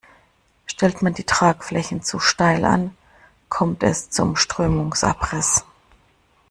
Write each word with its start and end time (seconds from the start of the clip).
Stellt 0.65 1.03
man 1.03 1.13
die 1.13 1.25
Tragflächen 1.25 2.01
zu 2.01 2.17
steil 2.19 2.65
an, 2.65 2.97
kommt 3.49 3.83
es 3.83 4.09
zum 4.09 4.35
Strömungsabriss. 4.35 5.63